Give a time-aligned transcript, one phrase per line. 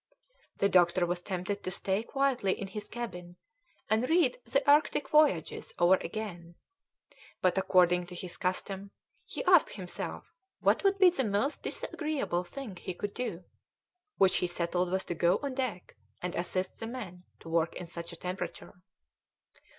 [0.57, 3.35] The doctor was tempted to stay quietly in his cabin,
[3.87, 6.55] and read the Arctic voyages over again;
[7.39, 8.89] but, according to his custom,
[9.25, 13.43] he asked himself what would be the most disagreeable thing he could do,
[14.17, 17.85] which he settled was to go on deck and assist the men to work in
[17.85, 18.81] such a temperature.